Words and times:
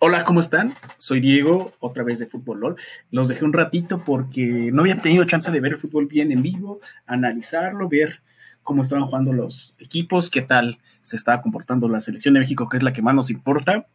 Hola, 0.00 0.24
¿cómo 0.24 0.38
están? 0.38 0.76
Soy 0.96 1.18
Diego, 1.18 1.72
otra 1.80 2.04
vez 2.04 2.20
de 2.20 2.26
Fútbol 2.26 2.60
LOL. 2.60 2.76
Los 3.10 3.26
dejé 3.26 3.44
un 3.44 3.52
ratito 3.52 4.04
porque 4.04 4.70
no 4.72 4.82
había 4.82 5.02
tenido 5.02 5.24
chance 5.24 5.50
de 5.50 5.58
ver 5.58 5.72
el 5.72 5.78
fútbol 5.78 6.06
bien 6.06 6.30
en 6.30 6.40
vivo, 6.40 6.80
analizarlo, 7.04 7.88
ver 7.88 8.20
cómo 8.62 8.82
estaban 8.82 9.06
jugando 9.06 9.32
los 9.32 9.74
equipos, 9.80 10.30
qué 10.30 10.40
tal 10.40 10.78
se 11.02 11.16
estaba 11.16 11.42
comportando 11.42 11.88
la 11.88 12.00
selección 12.00 12.34
de 12.34 12.40
México, 12.40 12.68
que 12.68 12.76
es 12.76 12.84
la 12.84 12.92
que 12.92 13.02
más 13.02 13.12
nos 13.12 13.28
importa. 13.28 13.88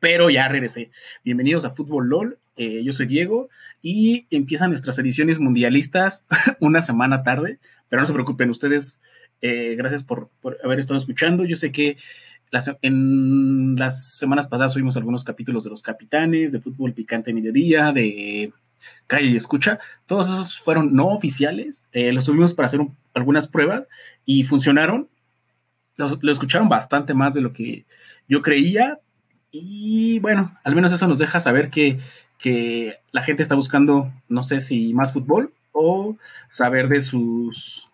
Pero 0.00 0.30
ya 0.30 0.48
regresé. 0.48 0.90
Bienvenidos 1.24 1.64
a 1.64 1.70
Fútbol 1.70 2.08
LOL. 2.08 2.38
Eh, 2.56 2.82
yo 2.82 2.90
soy 2.90 3.06
Diego 3.06 3.50
y 3.80 4.26
empiezan 4.30 4.70
nuestras 4.70 4.98
ediciones 4.98 5.38
mundialistas 5.38 6.26
una 6.58 6.82
semana 6.82 7.22
tarde, 7.22 7.60
pero 7.88 8.02
no 8.02 8.06
se 8.06 8.12
preocupen 8.14 8.50
ustedes. 8.50 9.00
Eh, 9.42 9.76
gracias 9.78 10.02
por, 10.02 10.28
por 10.40 10.58
haber 10.64 10.80
estado 10.80 10.98
escuchando. 10.98 11.44
Yo 11.44 11.54
sé 11.54 11.70
que 11.70 11.96
en 12.82 13.76
las 13.76 14.16
semanas 14.16 14.46
pasadas 14.46 14.72
subimos 14.72 14.96
algunos 14.96 15.24
capítulos 15.24 15.64
de 15.64 15.70
los 15.70 15.82
capitanes, 15.82 16.52
de 16.52 16.60
fútbol 16.60 16.92
picante 16.92 17.32
mediodía, 17.32 17.92
de 17.92 18.52
calle 19.06 19.28
y 19.28 19.36
escucha. 19.36 19.78
Todos 20.06 20.28
esos 20.28 20.60
fueron 20.60 20.94
no 20.94 21.08
oficiales. 21.08 21.86
Eh, 21.92 22.12
los 22.12 22.24
subimos 22.24 22.54
para 22.54 22.66
hacer 22.66 22.80
algunas 23.14 23.48
pruebas 23.48 23.86
y 24.24 24.44
funcionaron. 24.44 25.08
lo 25.96 26.32
escucharon 26.32 26.68
bastante 26.68 27.14
más 27.14 27.34
de 27.34 27.40
lo 27.40 27.52
que 27.52 27.84
yo 28.28 28.42
creía. 28.42 28.98
Y 29.50 30.18
bueno, 30.20 30.58
al 30.62 30.74
menos 30.74 30.92
eso 30.92 31.08
nos 31.08 31.18
deja 31.18 31.40
saber 31.40 31.70
que, 31.70 31.98
que 32.38 32.96
la 33.12 33.22
gente 33.22 33.42
está 33.42 33.54
buscando, 33.54 34.12
no 34.28 34.42
sé 34.42 34.60
si 34.60 34.92
más 34.94 35.12
fútbol 35.12 35.52
o 35.72 36.16
saber 36.48 36.88
de 36.88 37.02
sus 37.02 37.87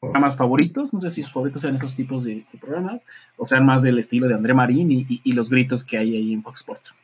programas 0.00 0.36
favoritos, 0.36 0.94
no 0.94 1.00
sé 1.00 1.12
si 1.12 1.22
sus 1.22 1.32
favoritos 1.32 1.60
sean 1.60 1.74
estos 1.74 1.94
tipos 1.94 2.24
de, 2.24 2.44
programas, 2.58 3.02
o 3.36 3.46
sean 3.46 3.66
más 3.66 3.82
del 3.82 3.98
estilo 3.98 4.26
de 4.28 4.34
André 4.34 4.54
Marín 4.54 4.90
y, 4.90 5.32
los 5.32 5.50
gritos 5.50 5.84
que 5.84 5.98
hay 5.98 6.16
ahí 6.16 6.32
en 6.32 6.42
Fox 6.42 6.60
Sports. 6.60 6.94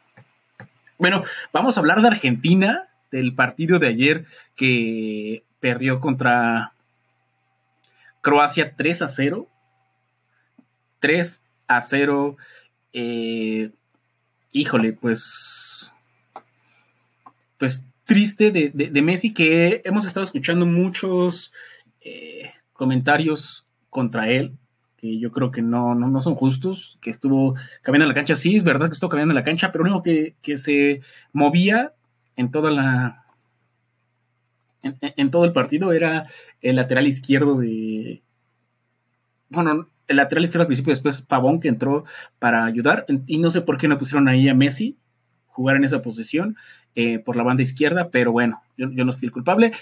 Bueno, 0.98 1.22
vamos 1.52 1.76
a 1.76 1.80
hablar 1.80 2.00
de 2.00 2.08
Argentina, 2.08 2.88
del 3.12 3.34
partido 3.34 3.78
de 3.78 3.88
ayer 3.88 4.24
que 4.56 5.44
perdió 5.60 6.00
contra 6.00 6.72
Croacia 8.22 8.74
3 8.76 9.02
a 9.02 9.08
0. 9.08 9.46
3 11.00 11.42
a 11.68 11.80
0. 11.82 12.36
Eh, 12.94 13.70
híjole, 14.52 14.94
pues. 14.94 15.94
Pues 17.58 17.86
triste 18.04 18.50
de, 18.50 19.02
Messi 19.02 19.32
que 19.32 19.82
hemos 19.84 20.06
estado 20.06 20.24
escuchando 20.24 20.64
muchos. 20.64 21.52
Eh, 22.00 22.50
comentarios 22.76 23.66
contra 23.90 24.28
él, 24.28 24.56
que 24.96 25.18
yo 25.18 25.30
creo 25.32 25.50
que 25.50 25.62
no, 25.62 25.94
no, 25.94 26.22
son 26.22 26.34
justos, 26.34 26.98
que 27.00 27.10
estuvo 27.10 27.54
cambiando 27.82 28.08
la 28.08 28.14
cancha. 28.14 28.34
Sí, 28.34 28.56
es 28.56 28.64
verdad 28.64 28.86
que 28.86 28.92
estuvo 28.92 29.10
cambiando 29.10 29.34
la 29.34 29.44
cancha, 29.44 29.72
pero 29.72 29.84
lo 29.84 29.90
único 29.90 30.02
que, 30.42 30.56
se 30.56 31.00
movía 31.32 31.92
en 32.36 32.50
toda 32.50 32.70
la. 32.70 33.24
En, 34.82 35.30
todo 35.30 35.44
el 35.44 35.52
partido 35.52 35.92
era 35.92 36.28
el 36.60 36.76
lateral 36.76 37.06
izquierdo 37.06 37.58
de. 37.58 38.22
Bueno, 39.48 39.88
el 40.08 40.16
lateral 40.16 40.44
izquierdo 40.44 40.62
al 40.62 40.68
principio, 40.68 40.92
después 40.92 41.22
Pavón, 41.22 41.60
que 41.60 41.68
entró 41.68 42.04
para 42.38 42.64
ayudar. 42.64 43.04
Y 43.26 43.38
no 43.38 43.50
sé 43.50 43.62
por 43.62 43.78
qué 43.78 43.88
no 43.88 43.98
pusieron 43.98 44.28
ahí 44.28 44.48
a 44.48 44.54
Messi 44.54 44.96
jugar 45.46 45.76
en 45.76 45.84
esa 45.84 46.02
posición 46.02 46.56
eh, 46.94 47.18
por 47.18 47.34
la 47.34 47.42
banda 47.42 47.62
izquierda, 47.62 48.10
pero 48.10 48.30
bueno, 48.30 48.62
yo, 48.76 48.88
no 48.88 49.12
fui 49.12 49.26
el 49.26 49.32
culpable. 49.32 49.72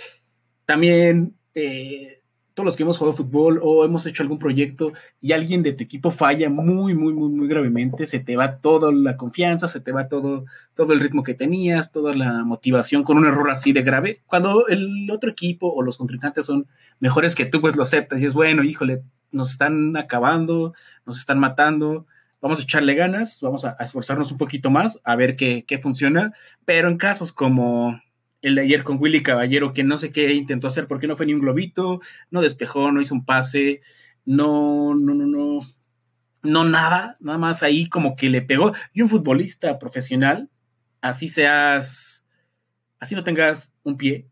También 0.67 1.34
eh, 1.55 2.20
todos 2.55 2.64
los 2.64 2.77
que 2.77 2.84
hemos 2.84 2.98
jugado 2.98 3.16
fútbol 3.16 3.60
o 3.62 3.84
hemos 3.84 4.06
hecho 4.06 4.22
algún 4.22 4.38
proyecto 4.38 4.92
y 5.20 5.33
alguien 5.33 5.62
de 5.62 5.72
tu 5.72 5.83
equipo 5.83 6.12
falla 6.12 6.48
muy, 6.48 6.94
muy, 6.94 7.12
muy, 7.12 7.28
muy 7.28 7.48
gravemente, 7.48 8.06
se 8.06 8.20
te 8.20 8.36
va 8.36 8.58
toda 8.58 8.92
la 8.92 9.16
confianza, 9.16 9.66
se 9.66 9.80
te 9.80 9.91
va 9.91 10.08
todo, 10.08 10.44
todo 10.75 10.92
el 10.92 11.00
ritmo 11.00 11.25
que 11.25 11.34
tenías, 11.34 11.91
toda 11.91 12.14
la 12.14 12.44
motivación 12.44 13.02
con 13.02 13.19
un 13.19 13.27
error 13.27 13.50
así 13.50 13.72
de 13.72 13.82
grave. 13.82 14.20
Cuando 14.27 14.69
el 14.69 15.10
otro 15.10 15.30
equipo 15.30 15.72
o 15.72 15.82
los 15.82 15.98
contrincantes 15.98 16.47
son 16.47 16.66
mejores 17.00 17.34
que 17.34 17.44
tú, 17.44 17.60
pues 17.60 17.75
lo 17.75 17.82
aceptas 17.82 18.22
y 18.22 18.26
es 18.26 18.34
bueno, 18.34 18.62
híjole, 18.62 19.03
nos 19.32 19.50
están 19.50 19.97
acabando, 19.97 20.75
nos 21.06 21.19
están 21.19 21.41
matando, 21.41 22.06
vamos 22.41 22.60
a 22.60 22.62
echarle 22.62 22.94
ganas, 22.94 23.41
vamos 23.42 23.65
a, 23.65 23.76
esforzarnos 23.81 24.31
un 24.31 24.38
poquito 24.38 24.71
más 24.71 25.00
a 25.03 25.16
ver 25.16 25.34
qué, 25.34 25.65
qué 25.66 25.78
funciona, 25.78 26.32
pero 26.65 26.88
en 26.88 26.98
casos 26.98 27.32
como 27.32 28.00
el 28.44 28.56
de 28.56 28.60
ayer 28.60 28.84
con 28.84 28.99
Willy 29.00 29.22
Caballero, 29.22 29.72
que 29.72 29.82
no 29.84 29.97
sé 29.97 30.12
qué 30.12 30.34
intentó 30.34 30.66
hacer 30.66 30.87
porque 30.87 31.06
no 31.06 31.16
fue 31.16 31.25
ni 31.25 31.32
un 31.32 31.41
globito, 31.41 32.03
no 32.31 32.43
despejó, 32.43 32.93
no 32.93 33.00
hizo 33.00 33.15
un 33.15 33.25
pase, 33.25 33.81
no, 34.27 34.94
no, 34.94 35.15
no, 35.15 35.27
no, 35.27 35.60
no 36.43 36.65
nada, 36.65 37.16
nada 37.21 37.38
más 37.38 37.62
ahí 37.62 37.88
como 37.88 38.16
que 38.16 38.28
le 38.28 38.43
pegó. 38.43 38.75
Y 38.93 39.00
un 39.00 39.09
futbolista 39.09 39.78
profesional, 39.78 40.50
así 41.00 41.28
seas, 41.28 42.27
así 43.00 43.15
no 43.15 43.25
tengas 43.25 43.72
un 43.83 43.97
pie, 43.97 44.28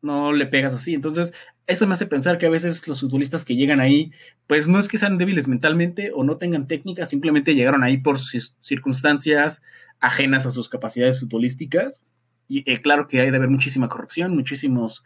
no 0.00 0.32
le 0.32 0.46
pegas 0.46 0.72
así. 0.72 0.94
Entonces, 0.94 1.34
eso 1.66 1.86
me 1.86 1.92
hace 1.92 2.06
pensar 2.06 2.38
que 2.38 2.46
a 2.46 2.50
veces 2.50 2.88
los 2.88 3.02
futbolistas 3.02 3.44
que 3.44 3.56
llegan 3.56 3.80
ahí, 3.80 4.10
pues 4.46 4.68
no 4.68 4.78
es 4.78 4.88
que 4.88 4.96
sean 4.96 5.18
débiles 5.18 5.48
mentalmente 5.48 6.12
o 6.14 6.24
no 6.24 6.38
tengan 6.38 6.66
técnica, 6.66 7.04
simplemente 7.04 7.54
llegaron 7.54 7.84
ahí 7.84 7.98
por 7.98 8.18
circunstancias 8.18 9.60
ajenas 10.00 10.46
a 10.46 10.50
sus 10.50 10.70
capacidades 10.70 11.20
futbolísticas 11.20 12.02
y 12.50 12.68
eh, 12.68 12.82
claro 12.82 13.06
que 13.06 13.20
hay 13.20 13.30
de 13.30 13.36
haber 13.36 13.48
muchísima 13.48 13.88
corrupción, 13.88 14.34
muchísimos 14.34 15.04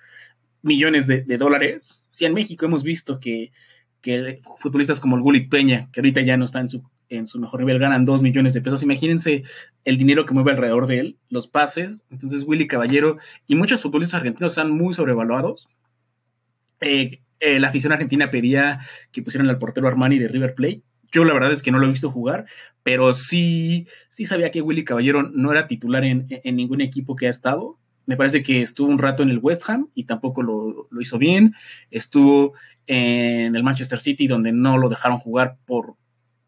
millones 0.63 1.07
de, 1.07 1.23
dólares. 1.37 2.07
Si 2.09 2.25
en 2.25 2.33
México 2.33 2.65
hemos 2.65 2.83
visto 2.83 3.21
que, 3.21 3.53
futbolistas 4.57 4.99
como 4.99 5.17
el 5.17 5.23
Gullit 5.23 5.51
Peña, 5.51 5.91
que 5.93 6.01
ahorita 6.01 6.23
ya 6.23 6.39
no 6.39 6.47
está 6.47 6.61
en 6.61 6.71
su, 6.71 6.83
en 7.11 7.27
su 7.27 7.39
mejor 7.39 7.61
nivel, 7.61 7.79
ganan 7.79 8.07
dos 8.07 8.23
millones 8.23 8.55
de 8.55 8.63
pesos, 8.63 8.83
imagínense 8.83 9.43
el 9.85 9.99
dinero 9.99 10.25
que 10.25 10.33
mueve 10.33 10.53
alrededor 10.53 10.87
de 10.87 11.01
él, 11.01 11.19
los 11.29 11.47
pases. 11.47 12.03
Entonces, 12.11 12.45
Willy 12.47 12.67
Caballero 12.67 13.19
y 13.47 13.57
muchos 13.57 13.83
futbolistas 13.83 14.21
argentinos 14.21 14.53
están 14.53 14.71
muy 14.71 14.95
sobrevaluados. 14.95 15.69
Eh, 16.81 17.21
eh, 17.41 17.61
la 17.61 17.69
afición 17.69 17.93
argentina 17.93 18.31
pedía 18.31 18.81
que 19.13 19.21
pusieran 19.21 19.51
al 19.51 19.59
portero 19.59 19.87
Armani 19.87 20.19
de 20.19 20.29
River 20.29 20.55
Plate 20.55 20.83
yo 21.15 21.25
la 21.25 21.33
verdad 21.33 21.53
es 21.53 21.63
que 21.63 21.71
no 21.71 21.79
lo 21.79 21.87
he 21.87 21.91
visto 21.91 22.11
jugar, 22.11 22.47
pero 22.83 23.13
sí, 23.13 23.87
sí 24.11 24.25
sabía 24.25 24.51
que 24.51 24.61
Willy 24.61 24.85
Caballero 24.85 25.23
no 25.23 25.53
era 25.53 25.69
titular 25.69 26.05
en, 26.05 26.27
ningún 26.45 26.81
equipo 26.81 27.15
que 27.15 27.29
ha 27.29 27.31
estado. 27.31 27.79
Me 28.05 28.17
parece 28.17 28.43
que 28.43 28.61
estuvo 28.61 28.89
un 28.89 28.99
rato 28.99 29.23
en 29.23 29.31
el 29.31 29.39
West 29.39 29.63
Ham 29.69 29.89
y 29.95 30.05
tampoco 30.05 30.43
lo, 30.43 30.89
hizo 31.01 31.17
bien. 31.17 31.55
Estuvo 31.93 32.55
en 32.89 33.55
el 33.55 33.63
Manchester 33.63 34.01
City 34.01 34.27
donde 34.27 34.51
no 34.51 34.77
lo 34.77 34.89
dejaron 34.89 35.21
jugar 35.21 35.57
por, 35.65 35.95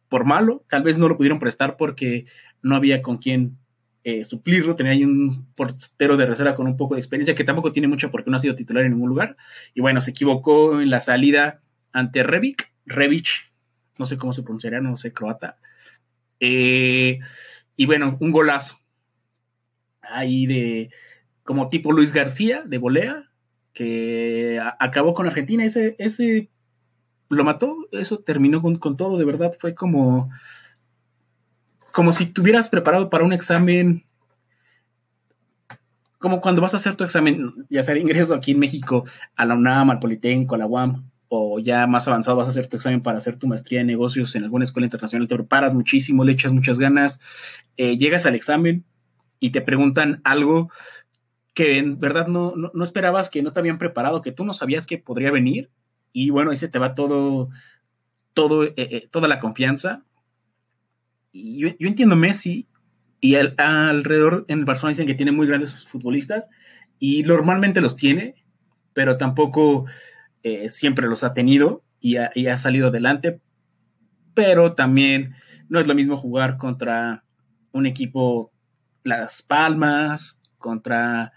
por 0.09 0.25
malo. 0.25 0.65
Tal 0.69 0.83
vez 0.83 0.99
no 0.99 1.09
lo 1.09 1.17
pudieron 1.17 1.39
prestar 1.39 1.77
porque 1.77 2.27
no 2.61 2.75
había 2.75 3.03
con 3.03 3.19
quién 3.19 3.57
eh, 4.03 4.25
suplirlo. 4.25 4.75
Tenía 4.75 4.93
ahí 4.93 5.05
un 5.05 5.47
portero 5.55 6.17
de 6.17 6.27
reserva 6.27 6.57
con 6.57 6.67
un 6.67 6.77
poco 6.77 6.97
de 6.97 7.01
experiencia 7.01 7.37
que 7.37 7.45
tampoco 7.45 7.71
tiene 7.71 7.87
mucho 7.87 8.11
porque 8.11 8.31
no 8.31 8.37
ha 8.37 8.41
sido 8.41 8.57
titular 8.57 8.85
en 8.85 8.93
ningún 8.93 9.11
lugar. 9.11 9.37
Y 9.75 9.81
bueno, 9.81 10.01
se 10.01 10.11
equivocó 10.11 10.81
en 10.81 10.91
la 10.91 10.99
salida 10.99 11.61
ante 11.93 12.25
Revic. 12.25 12.73
Revic 12.85 13.29
no 13.99 14.07
sé 14.07 14.17
cómo 14.17 14.33
se 14.33 14.43
pronunciaría, 14.43 14.81
no 14.81 14.97
sé, 14.97 15.13
croata. 15.13 15.59
Eh, 16.41 17.19
y 17.77 17.87
bueno, 17.87 18.17
un 18.21 18.33
golazo 18.33 18.79
ahí 20.03 20.47
de 20.47 20.91
como 21.43 21.69
tipo 21.69 21.93
Luis 21.93 22.13
García 22.13 22.63
de 22.67 22.79
volea, 22.79 23.31
que 23.73 24.61
acabó 24.79 25.15
con 25.15 25.27
Argentina. 25.27 25.65
Ese, 25.65 25.95
ese 25.99 26.51
lo 27.29 27.45
mató, 27.45 27.77
eso 27.93 28.19
terminó 28.19 28.63
con, 28.63 28.97
todo, 28.97 29.19
de 29.19 29.25
verdad, 29.25 29.57
fue 29.59 29.75
como, 29.75 30.31
como 31.93 32.13
si 32.13 32.27
tuvieras 32.27 32.69
preparado 32.69 33.11
para 33.11 33.25
un 33.25 33.33
examen, 33.33 34.05
como 36.19 36.41
cuando 36.41 36.63
vas 36.63 36.75
a 36.75 36.79
hacer 36.79 36.97
tu 36.97 37.05
examen, 37.05 37.53
ya 37.69 37.83
sea 37.83 37.97
ingreso 37.97 38.35
aquí 38.35 38.53
en 38.53 38.61
México, 38.61 39.05
a 39.37 39.45
la 39.45 39.55
UNAM, 39.55 39.91
al 39.91 39.99
Politécnico, 39.99 40.55
a 40.55 40.59
la 40.59 40.67
UAM, 40.67 41.05
o 41.29 41.59
ya 41.59 41.87
más 41.87 42.07
avanzado 42.07 42.37
vas 42.37 42.47
a 42.47 42.51
hacer 42.51 42.69
tu 42.69 42.77
examen 42.77 43.03
para 43.03 43.19
hacer 43.19 43.39
tu 43.39 43.47
maestría 43.47 43.81
en 43.81 43.87
negocios 43.87 44.35
en 44.35 44.45
alguna 44.45 44.65
escuela 44.65 44.87
internacional, 44.87 45.29
te 45.29 45.35
preparas 45.35 45.75
muchísimo, 45.75 46.25
le 46.25 46.33
echas 46.33 46.53
muchas 46.53 46.79
ganas, 46.79 47.21
eh, 47.77 47.97
llegas 47.99 48.27
al 48.27 48.35
examen 48.35 48.85
y 49.41 49.51
te 49.51 49.61
preguntan 49.61 50.21
algo 50.25 50.71
que 51.57 51.79
en 51.79 51.99
verdad 51.99 52.27
no, 52.27 52.53
no, 52.55 52.85
esperabas, 52.85 53.31
que 53.31 53.43
no 53.43 53.55
te 53.55 53.61
habían 53.61 53.79
preparado, 53.79 54.21
que 54.21 54.31
tú 54.31 54.45
no 54.45 54.53
sabías 54.53 54.87
que 54.87 54.99
podría 54.99 55.31
venir, 55.31 55.71
y 56.13 56.29
bueno, 56.29 56.51
ahí 56.51 56.57
se 56.59 56.69
te 56.69 56.79
va 56.79 56.95
todo, 56.95 57.49
todo 58.35 58.65
eh, 58.65 58.75
eh, 58.77 59.09
toda 59.11 59.27
la 59.27 59.41
confianza. 59.41 60.03
Y 61.33 61.61
yo, 61.61 61.69
entiendo 61.81 62.15
Messi, 62.15 62.69
y 63.21 63.37
alrededor 63.37 64.45
en 64.49 64.59
el 64.59 64.65
Barcelona 64.67 64.91
dicen 64.91 65.07
que 65.07 65.15
tiene 65.15 65.33
muy 65.33 65.47
grandes 65.47 65.87
futbolistas, 65.87 66.51
y 66.99 67.23
normalmente 67.23 67.81
los 67.81 67.97
tiene, 67.97 68.35
pero 68.93 69.17
tampoco 69.17 69.87
eh, 70.49 70.69
siempre 70.69 71.09
los 71.09 71.25
ha 71.25 71.33
tenido 71.33 71.83
y 71.99 72.19
ha, 72.19 72.57
salido 72.57 72.87
adelante, 72.87 73.41
pero 74.33 74.75
también 74.75 75.35
no 75.69 75.81
es 75.81 75.89
lo 75.89 75.95
mismo 75.97 76.19
jugar 76.19 76.57
contra 76.57 77.25
un 77.73 77.85
equipo 77.85 78.53
Las 79.03 79.43
Palmas, 79.43 80.39
contra 80.59 81.33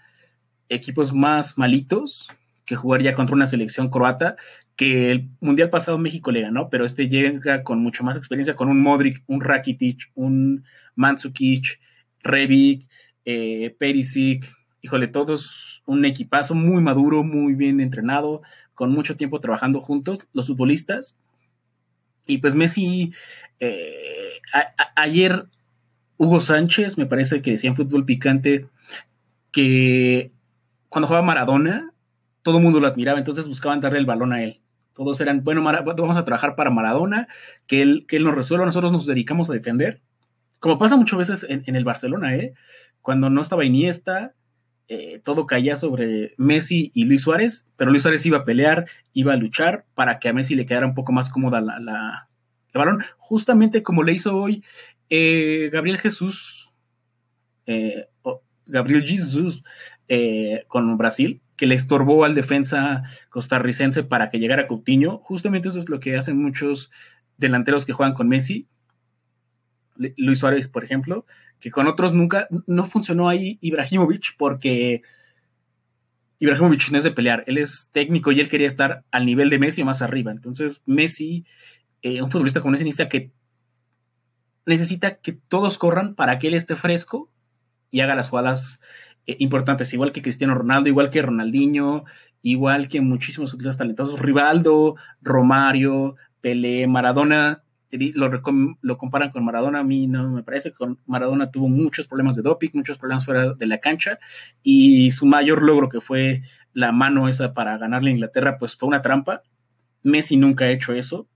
equipos 0.68 1.12
más 1.12 1.58
malitos, 1.58 2.28
que 2.64 2.76
jugar 2.76 3.02
ya 3.02 3.14
contra 3.14 3.34
una 3.34 3.48
selección 3.48 3.90
croata 3.90 4.36
que 4.76 5.10
el 5.10 5.28
Mundial 5.40 5.70
pasado 5.70 5.98
México 5.98 6.30
le 6.30 6.42
ganó, 6.42 6.70
pero 6.70 6.84
este 6.84 7.08
llega 7.08 7.64
con 7.64 7.82
mucho 7.82 8.04
más 8.04 8.16
experiencia, 8.16 8.54
con 8.54 8.68
un 8.68 8.80
Modric, 8.80 9.24
un 9.26 9.40
Rakitic, 9.40 10.08
un 10.14 10.62
Mandzukic, 10.94 11.80
Rebic, 12.22 12.86
eh, 13.24 13.74
Perisic, 13.76 14.46
híjole, 14.82 15.08
todos 15.08 15.82
un 15.84 16.04
equipazo 16.04 16.54
muy 16.54 16.80
maduro, 16.80 17.24
muy 17.24 17.54
bien 17.54 17.80
entrenado, 17.80 18.42
con 18.80 18.92
mucho 18.92 19.14
tiempo 19.14 19.40
trabajando 19.40 19.82
juntos, 19.82 20.20
los 20.32 20.46
futbolistas. 20.46 21.14
Y 22.26 22.38
pues 22.38 22.54
Messi, 22.54 23.12
eh, 23.58 24.40
ayer 24.96 25.44
Hugo 26.16 26.40
Sánchez, 26.40 26.96
me 26.96 27.04
parece 27.04 27.42
que 27.42 27.50
decía 27.50 27.68
en 27.68 27.76
Fútbol 27.76 28.06
Picante 28.06 28.68
que 29.52 30.30
cuando 30.88 31.08
jugaba 31.08 31.26
Maradona, 31.26 31.92
todo 32.40 32.56
el 32.56 32.62
mundo 32.62 32.80
lo 32.80 32.86
admiraba, 32.86 33.18
entonces 33.18 33.46
buscaban 33.46 33.82
darle 33.82 33.98
el 33.98 34.06
balón 34.06 34.32
a 34.32 34.42
él. 34.42 34.62
Todos 34.94 35.20
eran, 35.20 35.44
bueno, 35.44 35.62
vamos 35.62 36.16
a 36.16 36.24
trabajar 36.24 36.56
para 36.56 36.70
Maradona, 36.70 37.28
que 37.66 37.82
él, 37.82 38.06
que 38.08 38.16
él 38.16 38.24
nos 38.24 38.34
resuelva, 38.34 38.64
nosotros 38.64 38.92
nos 38.92 39.04
dedicamos 39.04 39.50
a 39.50 39.52
defender. 39.52 40.00
Como 40.58 40.78
pasa 40.78 40.96
muchas 40.96 41.18
veces 41.18 41.46
en, 41.50 41.76
el 41.76 41.84
Barcelona, 41.84 42.34
¿eh? 42.34 42.54
Cuando 43.02 43.28
no 43.28 43.42
estaba 43.42 43.62
Iniesta, 43.62 44.32
eh, 44.92 45.20
todo 45.22 45.46
caía 45.46 45.76
sobre 45.76 46.34
Messi 46.36 46.90
y 46.92 47.04
Luis 47.04 47.22
Suárez, 47.22 47.64
pero 47.76 47.92
Luis 47.92 48.02
Suárez 48.02 48.26
iba 48.26 48.38
a 48.38 48.44
pelear, 48.44 48.86
iba 49.12 49.32
a 49.32 49.36
luchar 49.36 49.84
para 49.94 50.18
que 50.18 50.28
a 50.28 50.32
Messi 50.32 50.56
le 50.56 50.66
quedara 50.66 50.84
un 50.84 50.96
poco 50.96 51.12
más 51.12 51.30
cómoda 51.30 51.60
la, 51.60 51.78
la 51.78 52.28
el 52.72 52.78
balón, 52.80 53.04
justamente 53.16 53.84
como 53.84 54.02
le 54.02 54.14
hizo 54.14 54.36
hoy 54.36 54.64
eh, 55.08 55.70
Gabriel 55.72 55.98
Jesús, 55.98 56.72
eh, 57.66 58.08
Gabriel 58.66 59.06
Jesús 59.06 59.62
con 60.66 60.98
Brasil, 60.98 61.40
que 61.54 61.68
le 61.68 61.76
estorbó 61.76 62.24
al 62.24 62.34
defensa 62.34 63.04
costarricense 63.28 64.02
para 64.02 64.28
que 64.28 64.40
llegara 64.40 64.66
Coutinho. 64.66 65.18
Justamente 65.18 65.68
eso 65.68 65.78
es 65.78 65.88
lo 65.88 66.00
que 66.00 66.16
hacen 66.16 66.36
muchos 66.36 66.90
delanteros 67.36 67.86
que 67.86 67.92
juegan 67.92 68.14
con 68.14 68.26
Messi. 68.26 68.66
Luis 69.94 70.40
Suárez, 70.40 70.66
por 70.66 70.82
ejemplo, 70.82 71.26
que 71.60 71.70
con 71.70 71.86
otros 71.86 72.12
nunca, 72.12 72.48
no 72.66 72.84
funcionó 72.84 73.28
ahí 73.28 73.58
Ibrahimovic 73.60 74.36
porque 74.36 75.02
Ibrahimovic 76.38 76.90
no 76.90 76.98
es 76.98 77.04
de 77.04 77.10
pelear, 77.10 77.44
él 77.46 77.58
es 77.58 77.90
técnico 77.92 78.32
y 78.32 78.40
él 78.40 78.48
quería 78.48 78.66
estar 78.66 79.04
al 79.10 79.26
nivel 79.26 79.50
de 79.50 79.58
Messi 79.58 79.82
o 79.82 79.84
más 79.84 80.00
arriba. 80.00 80.32
Entonces, 80.32 80.82
Messi, 80.86 81.44
eh, 82.02 82.22
un 82.22 82.30
futbolista 82.30 82.62
como 82.62 82.74
ese, 82.74 82.84
necesita 82.84 83.10
que, 83.10 83.30
necesita 84.64 85.16
que 85.16 85.32
todos 85.32 85.76
corran 85.76 86.14
para 86.14 86.38
que 86.38 86.48
él 86.48 86.54
esté 86.54 86.76
fresco 86.76 87.30
y 87.90 88.00
haga 88.00 88.14
las 88.14 88.30
jugadas 88.30 88.80
eh, 89.26 89.36
importantes, 89.38 89.92
igual 89.92 90.12
que 90.12 90.22
Cristiano 90.22 90.54
Ronaldo, 90.54 90.88
igual 90.88 91.10
que 91.10 91.20
Ronaldinho, 91.20 92.04
igual 92.42 92.88
que 92.88 93.02
muchísimos 93.02 93.52
otros 93.52 93.76
talentosos, 93.76 94.18
Rivaldo, 94.18 94.96
Romario, 95.20 96.16
Pelé, 96.40 96.86
Maradona, 96.86 97.62
lo, 97.92 98.98
comparan 98.98 99.30
con 99.30 99.44
Maradona, 99.44 99.80
a 99.80 99.84
mí 99.84 100.06
no 100.06 100.30
me 100.30 100.42
parece, 100.42 100.72
con 100.72 100.98
Maradona 101.06 101.50
tuvo 101.50 101.68
muchos 101.68 102.06
problemas 102.06 102.36
de 102.36 102.42
doping, 102.42 102.70
muchos 102.74 102.98
problemas 102.98 103.24
fuera 103.24 103.54
de 103.54 103.66
la 103.66 103.78
cancha, 103.78 104.18
y 104.62 105.10
su 105.10 105.26
mayor 105.26 105.62
logro 105.62 105.88
que 105.88 106.00
fue 106.00 106.42
la 106.72 106.92
mano 106.92 107.28
esa 107.28 107.52
para 107.52 107.78
ganarle 107.78 108.10
a 108.10 108.14
Inglaterra, 108.14 108.58
pues 108.58 108.76
fue 108.76 108.88
una 108.88 109.02
trampa. 109.02 109.42
Messi 110.02 110.36
nunca 110.36 110.66
ha 110.66 110.70
hecho 110.70 110.92
eso, 110.94 111.28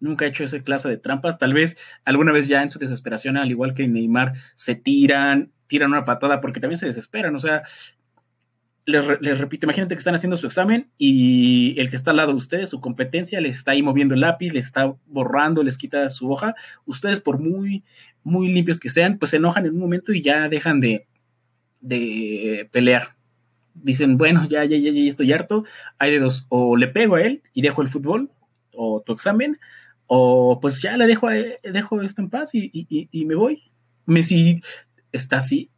nunca 0.00 0.24
ha 0.24 0.28
hecho 0.28 0.44
esa 0.44 0.62
clase 0.62 0.88
de 0.88 0.98
trampas, 0.98 1.38
tal 1.38 1.54
vez 1.54 1.78
alguna 2.04 2.32
vez 2.32 2.48
ya 2.48 2.62
en 2.62 2.70
su 2.70 2.78
desesperación, 2.78 3.36
al 3.36 3.50
igual 3.50 3.74
que 3.74 3.86
Neymar, 3.86 4.34
se 4.54 4.74
tiran, 4.74 5.52
tiran 5.68 5.92
una 5.92 6.04
patada 6.04 6.40
porque 6.40 6.60
también 6.60 6.78
se 6.78 6.86
desesperan. 6.86 7.34
O 7.36 7.38
sea, 7.38 7.62
les, 8.84 9.38
repito, 9.38 9.66
imagínate 9.66 9.94
que 9.94 9.98
están 9.98 10.14
haciendo 10.14 10.36
su 10.36 10.46
examen 10.46 10.88
y 10.98 11.78
el 11.78 11.88
que 11.88 11.96
está 11.96 12.10
al 12.10 12.16
lado 12.16 12.32
de 12.32 12.38
ustedes, 12.38 12.70
su 12.70 12.80
competencia, 12.80 13.40
les 13.40 13.56
está 13.56 13.72
ahí 13.72 13.82
moviendo 13.82 14.14
el 14.14 14.20
lápiz, 14.20 14.52
les 14.52 14.66
está 14.66 14.92
borrando, 15.06 15.62
les 15.62 15.78
quita 15.78 16.10
su 16.10 16.30
hoja. 16.30 16.54
Ustedes, 16.84 17.20
por 17.20 17.38
muy, 17.38 17.84
muy 18.24 18.48
limpios 18.52 18.80
que 18.80 18.90
sean, 18.90 19.18
pues 19.18 19.30
se 19.30 19.36
enojan 19.36 19.66
en 19.66 19.74
un 19.74 19.80
momento 19.80 20.12
y 20.12 20.22
ya 20.22 20.48
dejan 20.48 20.80
de, 20.80 21.06
de 21.80 22.68
pelear. 22.72 23.14
Dicen, 23.74 24.18
bueno, 24.18 24.48
ya, 24.48 24.64
ya, 24.64 24.76
ya, 24.76 24.90
ya 24.90 25.00
estoy 25.02 25.32
harto. 25.32 25.64
Hay 25.98 26.10
de 26.10 26.18
dos, 26.18 26.46
o 26.48 26.76
le 26.76 26.88
pego 26.88 27.14
a 27.14 27.22
él 27.22 27.42
y 27.54 27.62
dejo 27.62 27.82
el 27.82 27.88
fútbol, 27.88 28.30
o 28.74 29.02
tu 29.04 29.12
examen, 29.12 29.58
o 30.06 30.58
pues 30.60 30.82
ya 30.82 30.96
le 30.96 31.06
dejo, 31.06 31.28
dejo 31.28 32.02
esto 32.02 32.20
en 32.20 32.30
paz 32.30 32.50
y, 32.54 32.70
y 32.88 33.24
me 33.26 33.34
voy. 33.36 33.62
Está 35.12 35.36
así. 35.36 35.70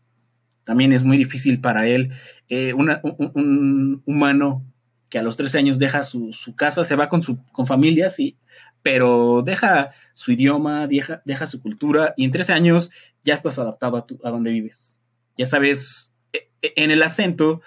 También 0.65 0.93
es 0.93 1.03
muy 1.03 1.17
difícil 1.17 1.61
para 1.61 1.87
él. 1.87 2.13
Eh, 2.49 2.73
un, 2.75 4.03
humano 4.05 4.65
que 5.09 5.19
a 5.19 5.23
los 5.23 5.37
13 5.37 5.59
años 5.59 5.79
deja 5.79 6.03
su, 6.03 6.33
casa, 6.57 6.85
se 6.85 6.97
va 6.97 7.09
con 7.09 7.23
su 7.23 7.45
con 7.53 7.67
familia, 7.67 8.09
sí, 8.09 8.37
pero 8.83 9.43
deja 9.43 9.91
su 10.13 10.33
idioma, 10.33 10.87
deja, 10.87 11.23
deja 11.25 11.47
su 11.47 11.63
cultura 11.63 12.15
y 12.17 12.25
en 12.25 12.31
13 12.31 12.53
años 12.53 12.91
ya 13.23 13.35
estás 13.35 13.59
adaptado 13.59 13.97
a, 13.97 14.29
a 14.29 14.31
donde 14.31 14.51
vives. 14.51 14.99
Ya 15.37 15.47
sabes, 15.47 16.13
e, 16.33 16.51
e, 16.63 16.73
en 16.77 16.91
el 16.91 17.03
acento, 17.03 17.63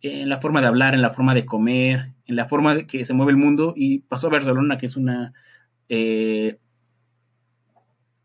en 0.00 0.28
la 0.28 0.40
forma 0.40 0.60
de 0.60 0.66
hablar, 0.66 0.94
en 0.94 1.02
la 1.02 1.12
forma 1.12 1.34
de 1.34 1.44
comer, 1.44 2.12
en 2.26 2.36
la 2.36 2.46
forma 2.46 2.74
de 2.74 2.86
que 2.86 3.04
se 3.04 3.14
mueve 3.14 3.32
el 3.32 3.38
mundo 3.38 3.74
y 3.76 4.00
pasó 4.00 4.28
a 4.28 4.30
Barcelona, 4.30 4.78
que 4.78 4.86
es 4.86 4.96
una 4.96 5.32
eh, 5.88 6.58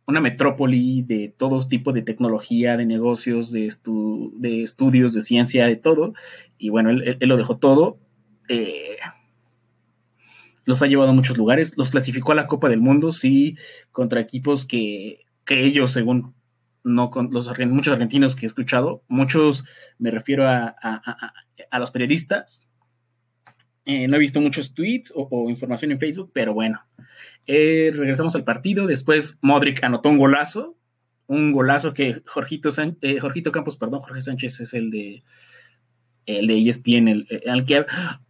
una 0.07 0.21
metrópoli 0.21 1.03
de 1.03 1.33
todo 1.37 1.67
tipo 1.67 1.91
de 1.91 2.01
tecnología, 2.01 2.77
de 2.77 2.85
negocios, 2.85 3.51
de, 3.51 3.71
de 4.37 4.63
estudios, 4.63 5.13
de 5.13 5.21
ciencia, 5.21 5.67
de 5.67 5.75
todo. 5.75 6.13
Y 6.57 6.69
bueno, 6.69 6.89
él, 6.89 7.17
lo 7.19 7.35
dejó 7.35 7.57
todo. 7.57 7.99
Eh, 8.47 8.97
los 10.63 10.81
ha 10.81 10.87
llevado 10.87 11.11
a 11.11 11.13
muchos 11.13 11.37
lugares. 11.37 11.77
Los 11.77 11.91
clasificó 11.91 12.31
a 12.31 12.35
la 12.35 12.47
Copa 12.47 12.69
del 12.69 12.79
Mundo, 12.79 13.11
sí, 13.11 13.57
contra 13.91 14.21
equipos 14.21 14.65
que, 14.65 15.25
ellos, 15.45 15.91
según 15.91 16.33
no 16.85 17.11
con 17.11 17.31
los 17.31 17.51
muchos 17.67 17.91
argentinos 17.91 18.35
que 18.35 18.45
he 18.45 18.47
escuchado, 18.47 19.03
muchos 19.09 19.65
me 19.97 20.09
refiero 20.09 20.47
a, 20.47 20.67
a 21.69 21.79
los 21.79 21.91
periodistas, 21.91 22.66
eh, 23.89 24.05
no 24.05 24.17
he 24.17 24.19
visto 24.19 24.41
muchos 24.41 24.73
tweets 24.73 25.13
o, 25.15 25.49
información 25.49 25.93
en 25.93 25.99
Facebook, 25.99 26.29
pero 26.33 26.53
bueno. 26.53 26.81
Eh, 27.45 27.89
regresamos 27.95 28.35
al 28.35 28.43
partido. 28.43 28.85
Después 28.85 29.39
Modric 29.41 29.81
anotó 29.81 30.09
un 30.09 30.17
golazo. 30.17 30.75
Un 31.27 31.53
golazo 31.53 31.93
que 31.93 32.21
Jorgito, 32.25 32.69
eh, 33.01 33.19
Jorgito 33.21 33.53
Campos, 33.53 33.77
perdón, 33.77 34.01
Jorge 34.01 34.19
Sánchez 34.19 34.59
es 34.59 34.73
el 34.73 34.91
de 34.91 35.23
el 36.25 36.47
de 36.47 36.67
ESPN, 36.67 37.07
el, 37.07 37.27
el 37.29 37.63
que 37.63 37.85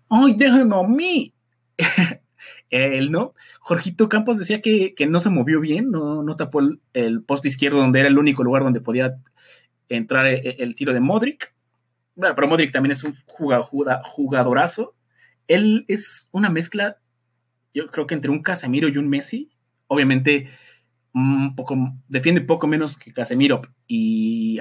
¡Ay, 0.09 0.35
déjenme 0.35 0.75
a 0.75 0.83
mí! 0.83 1.33
él 2.69 3.11
no. 3.11 3.33
Jorgito 3.59 4.09
Campos 4.09 4.37
decía 4.37 4.61
que, 4.61 4.93
no 5.09 5.19
se 5.19 5.31
movió 5.31 5.59
bien, 5.59 5.89
no, 5.89 6.21
no 6.21 6.35
tapó 6.35 6.59
el, 6.93 7.23
poste 7.23 7.47
izquierdo 7.47 7.79
donde 7.79 7.99
era 7.99 8.09
el 8.09 8.19
único 8.19 8.43
lugar 8.43 8.61
donde 8.61 8.81
podía 8.81 9.17
entrar 9.89 10.27
el, 10.27 10.75
tiro 10.75 10.93
de 10.93 10.99
Modric. 10.99 11.51
Bueno, 12.13 12.35
pero 12.35 12.47
Modric 12.47 12.71
también 12.71 12.91
es 12.91 13.03
un 13.03 13.15
jugadorazo 13.25 14.93
él 15.47 15.85
es 15.87 16.29
una 16.31 16.49
mezcla, 16.49 16.97
yo 17.73 17.87
creo 17.87 18.07
que 18.07 18.15
entre 18.15 18.31
un 18.31 18.41
Casemiro 18.41 18.87
y 18.87 18.97
un 18.97 19.09
Messi. 19.09 19.49
Obviamente, 19.87 20.49
un 21.13 21.55
poco, 21.55 21.75
defiende 22.07 22.41
poco 22.41 22.67
menos 22.67 22.97
que 22.97 23.13
Casemiro 23.13 23.61
y, 23.87 24.59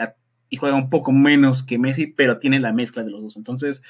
juega 0.59 0.77
un 0.77 0.89
poco 0.89 1.13
menos 1.13 1.63
que 1.63 1.79
Messi, 1.79 2.07
pero 2.07 2.39
tiene 2.39 2.61
la 2.61 2.73
mezcla 2.73 3.03
de 3.03 3.11
los 3.11 3.23
dos. 3.23 3.37
Entonces, 3.37 3.83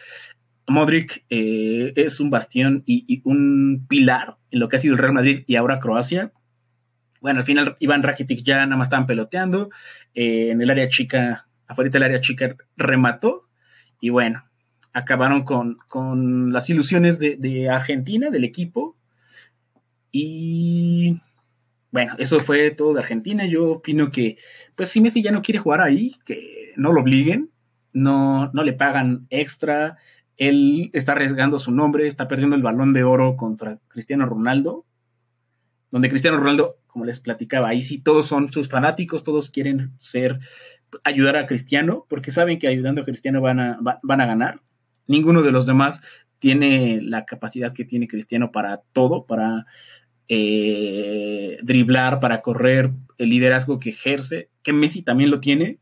Modric 0.67 1.25
eh, 1.31 1.93
es 1.97 2.19
un 2.19 2.31
bastión 2.31 2.83
y, 2.87 3.23
un 3.25 3.87
pilar 3.89 4.37
en 4.51 4.61
lo 4.61 4.69
que 4.69 4.77
ha 4.77 4.79
sido 4.81 4.95
el 4.95 4.99
Real 4.99 5.13
Madrid 5.13 5.45
y 5.47 5.57
ahora 5.57 5.79
Croacia. 5.79 6.33
Bueno, 7.21 7.41
al 7.41 7.47
final 7.47 7.77
Iván 7.79 8.03
Rakitic 8.03 8.43
ya 8.45 8.57
nada 8.57 8.77
más 8.77 8.87
estaban 8.87 9.07
peloteando. 9.07 9.71
Eh, 10.15 10.51
en 10.51 10.61
el 10.61 10.71
área 10.71 10.89
chica, 10.89 11.47
afuera 11.67 11.91
del 11.91 12.03
área 12.03 12.21
chica, 12.21 12.57
remató. 12.77 13.49
Y 14.01 14.11
bueno, 14.11 14.45
acabaron 14.97 15.45
con, 15.45 16.53
las 16.55 16.71
ilusiones 16.71 17.19
de, 17.19 17.69
Argentina, 17.69 18.31
del 18.31 18.45
equipo. 18.45 18.97
Y 20.11 21.21
bueno, 21.91 22.15
eso 22.17 22.41
fue 22.41 22.71
todo 22.71 22.95
de 22.95 23.01
Argentina. 23.01 23.45
Yo 23.45 23.73
opino 23.73 24.11
que, 24.11 24.39
pues 24.75 24.89
si 24.89 25.03
Messi 25.03 25.23
ya 25.23 25.33
no 25.33 25.43
quiere 25.43 25.59
jugar 25.59 25.83
ahí, 25.83 26.17
que 26.25 26.73
no 26.77 26.93
lo 26.93 27.03
obliguen, 27.03 27.51
no, 27.93 28.51
no 28.55 28.63
le 28.63 28.73
pagan 28.73 29.27
extra. 29.29 29.99
Él 30.39 30.89
está 30.95 31.13
arriesgando 31.13 31.59
su 31.59 31.73
nombre, 31.73 32.07
está 32.07 32.27
perdiendo 32.27 32.57
el 32.57 32.63
balón 32.63 32.95
de 32.95 33.05
oro 33.05 33.37
contra 33.37 33.79
Cristiano 33.89 34.25
Ronaldo, 34.25 34.87
donde 35.91 36.09
Cristiano 36.09 36.39
Ronaldo, 36.39 36.79
como 36.87 37.05
les 37.05 37.21
platicaba, 37.21 37.69
ahí 37.69 37.83
sí 37.83 37.99
todos 37.99 38.25
son 38.25 38.51
sus 38.51 38.71
fanáticos, 38.71 39.25
todos 39.25 39.51
quieren 39.51 39.93
ser, 39.99 40.41
ayudar 41.05 41.37
a 41.37 41.47
Cristiano, 41.47 42.07
porque 42.09 42.31
saben 42.31 42.59
que 42.59 42.69
ayudando 42.69 43.03
a 43.03 43.05
Cristiano 43.05 43.43
van 43.43 43.61
a, 43.61 43.79
van 44.03 44.21
a 44.23 44.27
ganar 44.27 44.61
ninguno 45.07 45.43
de 45.43 45.53
los 45.53 45.67
demás 45.67 46.01
tiene 46.39 47.01
la 47.03 47.25
capacidad 47.25 47.73
que 47.73 47.85
tiene 47.85 48.09
Cristiano 48.09 48.53
para 48.53 48.83
todo, 48.93 49.25
para 49.25 49.67
eh, 50.29 51.59
driblar, 51.63 52.21
para 52.21 52.43
correr, 52.43 52.91
el 53.19 53.31
liderazgo 53.31 53.79
que 53.79 53.91
ejerce, 53.91 54.51
que 54.63 54.73
Messi 54.73 55.03
también 55.03 55.31
lo 55.31 55.41
tiene, 55.41 55.79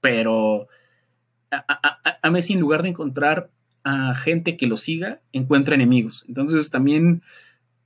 pero 0.00 0.68
a, 1.50 2.30
Messi 2.30 2.54
en 2.54 2.60
lugar 2.60 2.82
de 2.82 2.90
encontrar 2.90 3.50
a 3.84 4.14
gente 4.14 4.56
que 4.56 4.66
lo 4.66 4.76
siga, 4.76 5.20
encuentra 5.32 5.74
enemigos. 5.74 6.24
Entonces 6.28 6.70
también 6.70 7.22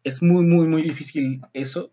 es 0.04 0.23
muy, 0.23 0.44
muy, 0.44 0.66
muy 0.66 0.82
difícil 0.82 1.40
eso. 1.52 1.92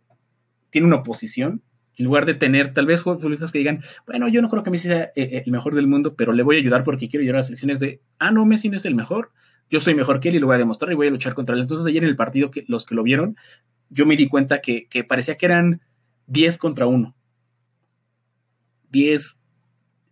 Tiene 0.72 0.88
una 0.88 0.98
oposición. 0.98 1.62
En 2.00 2.06
lugar 2.06 2.26
de 2.26 2.34
tener 2.34 2.74
tal 2.74 2.86
vez 2.86 3.02
futbolistas 3.04 3.52
que 3.52 3.60
digan, 3.60 3.84
bueno, 4.08 4.30
yo 4.30 4.42
no 4.42 4.50
creo 4.50 4.64
que 4.64 4.72
Messi 4.72 4.88
sea 4.88 5.04
eh, 5.04 5.12
eh, 5.16 5.44
el 5.46 5.52
mejor 5.52 5.76
del 5.76 5.86
mundo, 5.86 6.16
pero 6.16 6.32
le 6.32 6.44
voy 6.44 6.56
a 6.56 6.60
ayudar 6.60 6.86
porque 6.86 7.10
quiero 7.10 7.22
llegar 7.24 7.36
a 7.36 7.40
las 7.40 7.48
selecciones 7.48 7.82
de, 7.82 8.00
ah, 8.20 8.32
no, 8.32 8.46
Messi 8.46 8.70
no 8.70 8.78
es 8.78 8.86
el 8.86 8.96
mejor, 8.96 9.32
yo 9.70 9.82
soy 9.82 9.96
mejor 9.96 10.22
que 10.22 10.30
él 10.30 10.36
y 10.36 10.40
lo 10.40 10.48
voy 10.48 10.56
a 10.56 10.60
demostrar 10.60 10.92
y 10.94 10.96
voy 10.96 11.08
a 11.08 11.12
luchar 11.12 11.34
contra 11.34 11.56
él. 11.56 11.62
Entonces 11.62 11.86
ayer 11.86 12.04
en 12.04 12.10
el 12.10 12.16
partido, 12.16 12.52
que, 12.52 12.64
los 12.70 12.86
que 12.86 12.96
lo 12.96 13.04
vieron, 13.04 13.36
yo 13.90 14.06
me 14.06 14.16
di 14.16 14.30
cuenta 14.30 14.62
que, 14.62 14.88
que 14.88 15.04
parecía 15.04 15.36
que 15.36 15.46
eran 15.46 15.82
10 16.28 16.58
contra 16.58 16.88
1. 16.88 17.14
10, 18.92 19.40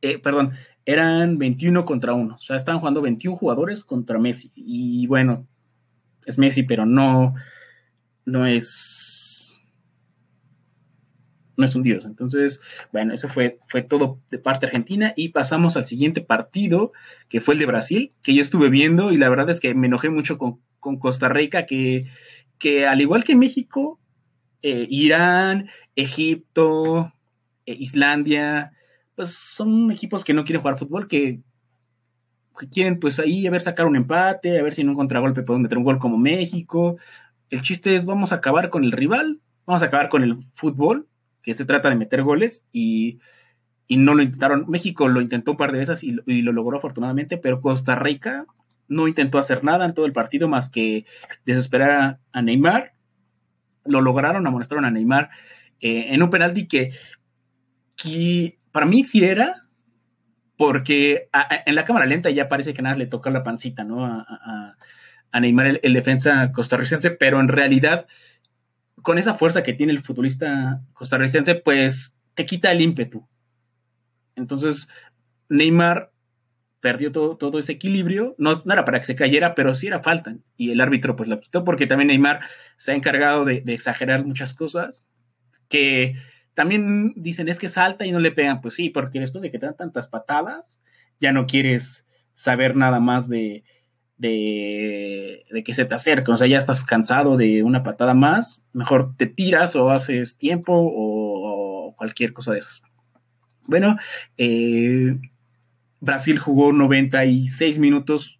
eh, 0.02 0.20
perdón, 0.20 0.52
eran 0.86 1.38
21 1.38 1.86
contra 1.86 2.14
1. 2.14 2.36
O 2.36 2.42
sea, 2.42 2.58
estaban 2.58 2.80
jugando 2.80 3.02
21 3.02 3.38
jugadores 3.38 3.84
contra 3.84 4.20
Messi. 4.20 4.52
Y 4.56 5.08
bueno, 5.08 5.48
es 6.26 6.38
Messi, 6.38 6.64
pero 6.64 6.86
no, 6.86 7.34
no 8.26 8.46
es, 8.46 8.97
no 11.58 11.66
es 11.66 11.76
un 11.76 11.84
dios. 11.84 12.06
Entonces, 12.06 12.62
bueno, 12.94 13.14
eso 13.14 13.28
fue, 13.28 13.60
fue 13.68 13.82
todo 13.82 14.20
de 14.32 14.38
parte 14.38 14.68
argentina. 14.68 15.14
Y 15.16 15.30
pasamos 15.30 15.76
al 15.76 15.86
siguiente 15.86 16.22
partido, 16.22 16.94
que 17.28 17.42
fue 17.42 17.56
el 17.56 17.60
de 17.60 17.66
Brasil, 17.66 18.14
que 18.24 18.34
yo 18.34 18.42
estuve 18.42 18.70
viendo 18.70 19.12
y 19.12 19.18
la 19.18 19.30
verdad 19.30 19.50
es 19.50 19.60
que 19.60 19.74
me 19.74 19.88
enojé 19.88 20.10
mucho 20.10 20.38
con, 20.38 20.60
Costa 21.00 21.28
Rica, 21.28 21.66
que, 21.66 22.06
que 22.60 22.86
al 22.86 23.02
igual 23.02 23.26
que 23.26 23.36
México, 23.36 24.00
eh, 24.62 24.88
Irán, 24.90 25.70
Egipto, 25.98 27.12
eh, 27.66 27.76
Islandia, 27.78 28.72
pues 29.16 29.34
son 29.34 29.92
equipos 29.92 30.24
que 30.24 30.34
no 30.34 30.46
quieren 30.46 30.62
jugar 30.62 30.80
fútbol, 30.80 31.10
que, 31.10 31.42
quieren 32.72 33.00
pues 33.00 33.20
ahí 33.20 33.46
a 33.46 33.52
ver 33.52 33.62
sacar 33.62 33.86
un 33.86 33.96
empate, 33.96 34.58
a 34.58 34.64
ver 34.64 34.74
si 34.74 34.82
en 34.82 34.90
un 34.90 34.96
contragolpe 34.96 35.44
pueden 35.44 35.62
meter 35.62 35.78
un 35.78 35.84
gol 35.84 36.00
como 36.00 36.18
México. 36.18 36.98
El 37.50 37.62
chiste 37.62 37.96
es 37.96 38.06
vamos 38.06 38.32
a 38.32 38.36
acabar 38.36 38.70
con 38.70 38.84
el 38.84 38.92
rival, 38.92 39.42
vamos 39.66 39.84
a 39.84 39.88
acabar 39.88 40.10
con 40.10 40.24
el 40.24 40.46
fútbol, 40.56 41.08
que 41.48 41.54
se 41.54 41.64
trata 41.64 41.90
de 41.90 41.96
meter 41.96 42.24
goles 42.24 42.68
y, 42.74 43.20
no 43.88 44.16
lo 44.16 44.22
intentaron. 44.22 44.66
México 44.68 45.08
lo 45.08 45.22
intentó 45.22 45.52
un 45.52 45.58
par 45.58 45.72
de 45.72 45.80
veces 45.80 46.04
y, 46.04 46.12
lo 46.12 46.52
logró 46.52 46.76
afortunadamente, 46.76 47.38
pero 47.38 47.62
Costa 47.62 47.96
Rica 47.96 48.46
no 48.90 49.08
intentó 49.08 49.38
hacer 49.38 49.64
nada 49.64 49.86
en 49.86 49.94
todo 49.94 50.06
el 50.06 50.12
partido 50.12 50.50
más 50.50 50.68
que 50.70 51.06
desesperar 51.46 52.20
a, 52.34 52.42
Neymar. 52.42 52.92
Lo 53.86 54.02
lograron, 54.02 54.46
amonestaron 54.46 54.84
a 54.84 54.92
Neymar 54.92 55.30
eh, 55.80 56.08
en 56.10 56.22
un 56.22 56.30
penalti 56.30 56.68
que, 56.68 56.92
que 57.96 58.60
para 58.74 58.86
mí 58.86 59.06
sí 59.06 59.24
era, 59.24 59.64
porque 60.58 61.30
en 61.66 61.76
la 61.76 61.86
cámara 61.86 62.08
lenta 62.08 62.30
ya 62.30 62.50
parece 62.50 62.74
que 62.74 62.82
nada 62.82 62.98
le 62.98 63.08
toca 63.08 63.30
la 63.30 63.46
pancita, 63.46 63.86
¿no? 63.86 64.04
A, 64.04 64.76
Neymar, 65.40 65.80
el, 65.82 65.94
defensa 65.94 66.52
costarricense, 66.52 67.12
pero 67.12 67.40
en 67.40 67.48
realidad, 67.48 68.06
con 69.08 69.18
esa 69.18 69.36
fuerza 69.36 69.64
que 69.64 69.72
tiene 69.72 69.94
el 69.94 70.02
futbolista 70.02 70.82
costarricense, 70.92 71.56
pues 71.56 72.20
te 72.34 72.46
quita 72.46 72.74
el 72.74 72.82
ímpetu. 72.82 73.26
Entonces, 74.36 74.90
Neymar 75.48 76.12
perdió 76.82 77.14
todo, 77.14 77.38
todo 77.38 77.58
ese 77.58 77.72
equilibrio. 77.72 78.36
No, 78.38 78.52
era 78.70 78.84
para 78.84 79.00
que 79.00 79.06
se 79.06 79.16
cayera, 79.16 79.56
pero 79.56 79.74
sí 79.74 79.88
era 79.88 80.04
falta. 80.04 80.36
Y 80.58 80.72
el 80.72 80.82
árbitro 80.82 81.16
pues 81.16 81.30
lo 81.30 81.40
quitó 81.40 81.64
porque 81.64 81.88
también 81.88 82.10
Neymar 82.10 82.42
se 82.76 82.92
ha 82.92 82.96
encargado 82.96 83.46
de 83.46 83.64
exagerar 83.68 84.26
muchas 84.26 84.54
cosas 84.54 85.06
que 85.70 86.16
también 86.54 87.14
dicen, 87.16 87.48
es 87.48 87.60
que 87.60 87.70
salta 87.70 88.06
y 88.06 88.12
no 88.12 88.20
le 88.20 88.34
pegan. 88.34 88.60
Pues 88.60 88.74
sí, 88.74 88.90
porque 88.90 89.22
después 89.22 89.42
de 89.42 89.52
que 89.52 89.58
te 89.58 89.68
dan 89.68 89.78
tantas 89.78 90.10
patadas, 90.10 90.84
ya 91.22 91.32
no 91.32 91.46
quieres 91.46 92.06
saber 92.34 92.76
nada 92.76 93.00
más 93.00 93.30
de, 93.30 93.64
de, 94.18 95.46
que 95.66 95.74
se 95.74 95.86
te 95.86 95.96
acerque. 95.96 96.32
O 96.32 96.38
sea, 96.38 96.48
ya 96.48 96.58
estás 96.58 96.84
cansado 96.84 97.38
de 97.38 97.64
una 97.64 97.84
patada 97.84 98.14
más. 98.14 98.66
Mejor 98.74 99.16
te 99.16 99.28
tiras 99.28 99.76
o 99.76 99.90
haces 99.90 100.38
tiempo 100.38 100.74
o, 100.76 101.96
cualquier 101.98 102.34
cosa 102.34 102.52
de 102.52 102.60
esas. 102.60 102.84
Bueno, 103.66 103.98
eh, 104.38 105.18
Brasil 106.00 106.38
jugó 106.38 106.72
96 106.72 107.80
minutos 107.80 108.40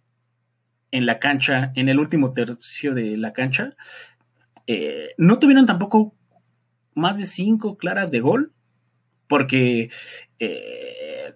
en 0.90 1.06
la 1.06 1.18
cancha, 1.18 1.72
en 1.74 1.88
el 1.88 1.98
último 1.98 2.32
tercio 2.32 2.94
de 2.94 3.16
la 3.16 3.32
cancha. 3.32 3.74
Eh, 4.66 5.10
no 5.18 5.38
tuvieron 5.38 5.66
tampoco 5.66 6.14
más 6.94 7.18
de 7.18 7.26
cinco 7.26 7.76
claras 7.76 8.10
de 8.10 8.20
gol, 8.20 8.52
porque 9.26 9.90
eh, 10.38 11.34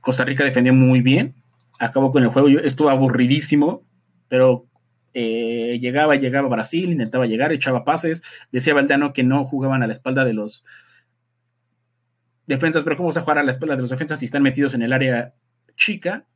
Costa 0.00 0.24
Rica 0.24 0.44
defendió 0.44 0.74
muy 0.74 1.00
bien, 1.00 1.34
acabó 1.80 2.12
con 2.12 2.22
el 2.22 2.28
juego, 2.28 2.48
estuvo 2.48 2.90
aburridísimo, 2.90 3.82
pero 4.28 4.66
eh, 5.14 5.78
llegaba, 5.80 6.14
llegaba 6.14 6.46
a 6.46 6.50
Brasil, 6.50 6.92
intentaba 6.92 7.26
llegar, 7.26 7.52
echaba 7.52 7.84
pases, 7.84 8.22
decía 8.52 8.74
Valdano 8.74 9.12
que 9.12 9.24
no 9.24 9.44
jugaban 9.44 9.82
a 9.82 9.86
la 9.86 9.92
espalda 9.92 10.24
de 10.24 10.34
los 10.34 10.64
defensas, 12.46 12.84
pero 12.84 12.96
¿cómo 12.96 13.08
vas 13.08 13.16
a 13.16 13.22
jugar 13.22 13.38
a 13.38 13.42
la 13.42 13.50
espalda 13.50 13.76
de 13.76 13.82
los 13.82 13.90
defensas 13.90 14.18
si 14.18 14.26
están 14.26 14.42
metidos 14.42 14.74
en 14.74 14.82
el 14.82 14.92
área 14.92 15.34
chica? 15.76 16.26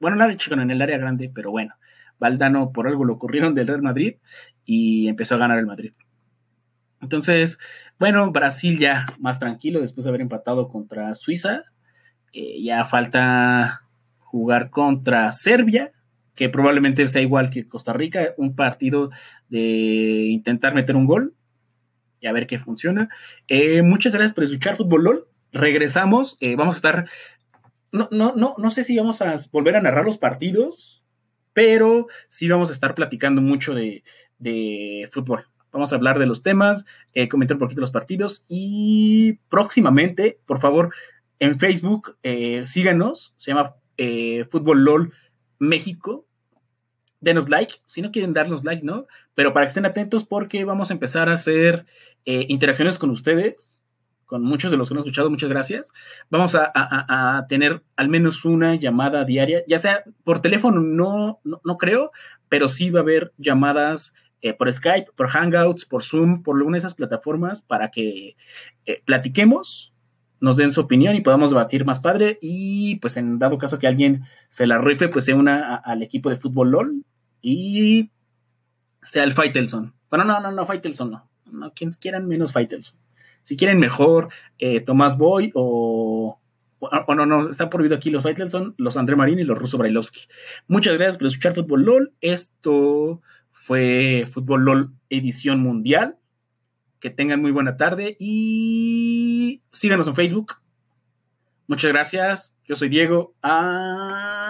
Bueno, 0.00 0.16
no 0.16 0.24
en 0.24 0.32
el 0.32 0.36
chica, 0.36 0.56
no, 0.56 0.62
en 0.62 0.70
el 0.70 0.82
área 0.82 0.98
grande, 0.98 1.30
pero 1.32 1.52
bueno, 1.52 1.74
Valdano 2.18 2.72
por 2.72 2.88
algo 2.88 3.04
lo 3.04 3.18
corrieron 3.18 3.54
del 3.54 3.68
Real 3.68 3.82
Madrid 3.82 4.16
y 4.64 5.08
empezó 5.08 5.36
a 5.36 5.38
ganar 5.38 5.58
el 5.58 5.66
Madrid. 5.66 5.92
Entonces, 7.00 7.58
bueno, 7.98 8.30
Brasil 8.32 8.78
ya 8.78 9.06
más 9.20 9.38
tranquilo 9.38 9.80
después 9.80 10.04
de 10.04 10.10
haber 10.10 10.20
empatado 10.20 10.68
contra 10.68 11.14
Suiza. 11.14 11.64
Eh, 12.32 12.62
ya 12.62 12.84
falta 12.84 13.82
jugar 14.30 14.70
contra 14.70 15.32
Serbia, 15.32 15.90
que 16.36 16.48
probablemente 16.48 17.06
sea 17.08 17.20
igual 17.20 17.50
que 17.50 17.66
Costa 17.66 17.92
Rica, 17.92 18.32
un 18.36 18.54
partido 18.54 19.10
de 19.48 20.28
intentar 20.30 20.72
meter 20.72 20.94
un 20.94 21.06
gol 21.06 21.34
y 22.20 22.28
a 22.28 22.32
ver 22.32 22.46
qué 22.46 22.58
funciona. 22.58 23.08
Eh, 23.48 23.82
muchas 23.82 24.12
gracias 24.12 24.32
por 24.32 24.44
escuchar 24.44 24.76
Fútbol 24.76 25.02
LOL. 25.02 25.24
Regresamos, 25.52 26.36
eh, 26.40 26.54
vamos 26.54 26.76
a 26.76 26.78
estar, 26.78 27.10
no, 27.90 28.08
no, 28.12 28.34
no, 28.36 28.54
no 28.56 28.70
sé 28.70 28.84
si 28.84 28.96
vamos 28.96 29.20
a 29.20 29.34
volver 29.50 29.74
a 29.74 29.82
narrar 29.82 30.04
los 30.04 30.18
partidos, 30.18 31.02
pero 31.52 32.06
sí 32.28 32.48
vamos 32.48 32.70
a 32.70 32.72
estar 32.72 32.94
platicando 32.94 33.42
mucho 33.42 33.74
de, 33.74 34.04
de 34.38 35.08
fútbol. 35.10 35.46
Vamos 35.72 35.92
a 35.92 35.96
hablar 35.96 36.20
de 36.20 36.26
los 36.26 36.44
temas, 36.44 36.84
eh, 37.14 37.28
comentar 37.28 37.56
un 37.56 37.60
poquito 37.60 37.80
los 37.80 37.90
partidos 37.90 38.44
y 38.48 39.40
próximamente, 39.48 40.38
por 40.46 40.60
favor, 40.60 40.94
en 41.40 41.58
Facebook, 41.58 42.16
síganos, 42.64 43.34
se 43.38 43.50
llama 43.50 43.74
eh, 44.00 44.46
Fútbol 44.50 44.84
LOL 44.84 45.12
México. 45.58 46.26
Denos 47.20 47.50
like, 47.50 47.74
si 47.86 48.00
no 48.00 48.12
quieren 48.12 48.32
darnos 48.32 48.64
like, 48.64 48.84
¿no? 48.84 49.06
Pero 49.34 49.52
para 49.52 49.66
que 49.66 49.68
estén 49.68 49.84
atentos 49.84 50.24
porque 50.24 50.64
vamos 50.64 50.90
a 50.90 50.94
empezar 50.94 51.28
a 51.28 51.34
hacer 51.34 51.84
interacciones 52.24 52.98
con 52.98 53.10
ustedes, 53.10 53.80
con 54.30 54.42
muchos 54.42 54.70
de 54.70 54.76
los 54.76 54.88
que 54.88 54.94
han 54.94 55.00
escuchado, 55.00 55.28
muchas 55.28 55.48
gracias. 55.48 55.90
Vamos 56.30 56.54
a, 56.54 57.44
tener 57.48 57.82
al 57.96 58.08
menos 58.08 58.44
una 58.44 58.76
llamada 58.76 59.24
diaria, 59.24 59.64
ya 59.66 59.78
sea 59.78 60.04
por 60.22 60.40
teléfono, 60.40 60.80
no, 60.80 61.40
no, 61.44 61.60
no 61.64 61.76
creo, 61.76 62.12
pero 62.48 62.68
sí 62.68 62.90
va 62.90 63.00
a 63.00 63.02
haber 63.02 63.32
llamadas 63.38 64.14
eh, 64.42 64.54
por 64.54 64.72
Skype, 64.72 65.10
por 65.16 65.28
Hangouts, 65.28 65.84
por 65.84 66.02
Zoom, 66.02 66.42
por 66.42 66.56
alguna 66.56 66.76
de 66.76 66.78
esas 66.78 66.94
plataformas 66.94 67.60
para 67.60 67.90
que 67.90 68.36
eh, 68.86 69.02
platiquemos, 69.04 69.89
nos 70.40 70.56
den 70.56 70.72
su 70.72 70.80
opinión 70.80 71.14
y 71.14 71.20
podamos 71.20 71.50
debatir 71.50 71.84
más 71.84 72.00
padre. 72.00 72.38
Y 72.40 72.96
pues 72.96 73.16
en 73.16 73.38
dado 73.38 73.58
caso 73.58 73.78
que 73.78 73.86
alguien 73.86 74.24
se 74.48 74.66
la 74.66 74.78
rife, 74.78 75.08
pues 75.08 75.24
se 75.24 75.34
una 75.34 75.76
al 75.76 76.02
equipo 76.02 76.30
de 76.30 76.36
fútbol 76.36 76.70
LOL 76.70 77.04
y 77.42 78.10
sea 79.02 79.24
el 79.24 79.32
Faitelson. 79.32 79.94
Bueno, 80.08 80.24
no, 80.24 80.40
no, 80.40 80.50
no, 80.50 80.66
Faitelson 80.66 81.10
no. 81.10 81.30
No, 81.50 81.72
quienes 81.72 81.96
quieran 81.96 82.28
menos 82.28 82.52
Faitelson. 82.52 82.98
Si 83.42 83.56
quieren 83.56 83.78
mejor 83.78 84.28
eh, 84.58 84.80
Tomás 84.80 85.18
Boy 85.18 85.50
o, 85.54 86.38
o, 86.78 87.14
no, 87.14 87.26
no, 87.26 87.50
está 87.50 87.68
prohibido 87.68 87.96
aquí 87.96 88.10
los 88.10 88.22
Faitelson, 88.22 88.74
los 88.78 88.96
André 88.96 89.16
Marín 89.16 89.38
y 89.38 89.44
los 89.44 89.58
Russo 89.58 89.78
Brailovsky. 89.78 90.22
Muchas 90.68 90.94
gracias 90.94 91.18
por 91.18 91.26
escuchar 91.26 91.54
Fútbol 91.54 91.84
LOL. 91.84 92.12
Esto 92.20 93.20
fue 93.50 94.26
Fútbol 94.30 94.64
LOL 94.64 94.92
edición 95.08 95.60
mundial. 95.60 96.16
Que 97.00 97.10
tengan 97.10 97.40
muy 97.40 97.50
buena 97.50 97.76
tarde 97.76 98.16
y 98.18 99.62
síganos 99.70 100.06
en 100.06 100.14
Facebook. 100.14 100.56
Muchas 101.66 101.90
gracias. 101.90 102.54
Yo 102.66 102.76
soy 102.76 102.88
Diego. 102.88 103.34
Adiós. 103.42 104.46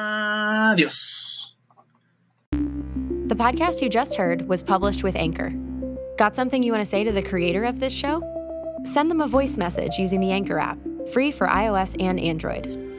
The 2.51 3.37
podcast 3.37 3.81
you 3.81 3.89
just 3.89 4.17
heard 4.17 4.49
was 4.49 4.63
published 4.63 5.05
with 5.05 5.15
Anchor. 5.15 5.53
Got 6.19 6.35
something 6.35 6.63
you 6.63 6.73
want 6.73 6.83
to 6.83 6.91
say 6.91 7.05
to 7.05 7.13
the 7.13 7.23
creator 7.23 7.65
of 7.65 7.79
this 7.79 7.93
show? 7.95 8.21
Send 8.85 9.11
them 9.11 9.21
a 9.21 9.29
voice 9.29 9.57
message 9.57 9.99
using 9.99 10.21
the 10.21 10.33
Anchor 10.33 10.59
app, 10.59 10.79
free 11.13 11.31
for 11.31 11.47
iOS 11.47 11.95
and 12.03 12.19
Android. 12.19 12.90